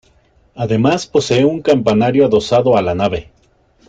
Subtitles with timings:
[0.55, 3.29] Además posee un campanario adosado a la nave.